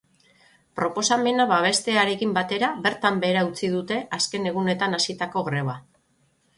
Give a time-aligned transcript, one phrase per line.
[0.79, 5.83] Proposamena babestearekin batera bertan behera utzi dute azken egunetan hasitako greba.